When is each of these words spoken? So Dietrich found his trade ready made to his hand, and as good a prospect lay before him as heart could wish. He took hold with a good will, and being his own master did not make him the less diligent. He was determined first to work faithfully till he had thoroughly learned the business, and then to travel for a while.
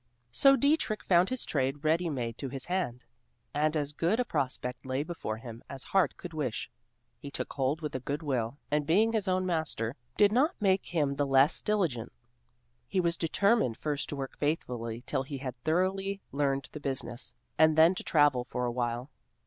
So 0.31 0.55
Dietrich 0.55 1.03
found 1.03 1.29
his 1.29 1.45
trade 1.45 1.83
ready 1.83 2.09
made 2.09 2.35
to 2.39 2.49
his 2.49 2.65
hand, 2.65 3.05
and 3.53 3.77
as 3.77 3.93
good 3.93 4.19
a 4.19 4.25
prospect 4.25 4.83
lay 4.83 5.03
before 5.03 5.37
him 5.37 5.61
as 5.69 5.83
heart 5.83 6.17
could 6.17 6.33
wish. 6.33 6.71
He 7.19 7.29
took 7.29 7.53
hold 7.53 7.81
with 7.81 7.93
a 7.93 7.99
good 7.99 8.23
will, 8.23 8.57
and 8.71 8.87
being 8.87 9.13
his 9.13 9.27
own 9.27 9.45
master 9.45 9.95
did 10.17 10.31
not 10.31 10.59
make 10.59 10.87
him 10.87 11.13
the 11.17 11.27
less 11.27 11.61
diligent. 11.61 12.11
He 12.87 12.99
was 12.99 13.15
determined 13.15 13.77
first 13.77 14.09
to 14.09 14.15
work 14.15 14.35
faithfully 14.39 15.03
till 15.05 15.21
he 15.21 15.37
had 15.37 15.55
thoroughly 15.63 16.19
learned 16.31 16.69
the 16.71 16.79
business, 16.79 17.35
and 17.59 17.77
then 17.77 17.93
to 17.93 18.03
travel 18.03 18.45
for 18.49 18.65
a 18.65 18.71
while. 18.71 19.11